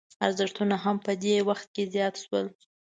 [0.25, 2.45] اورښتونه هم په دې وخت کې زیات شول.